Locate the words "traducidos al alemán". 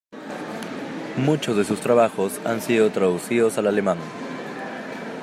2.89-3.99